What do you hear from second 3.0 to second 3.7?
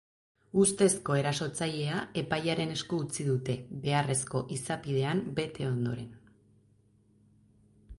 utzi dute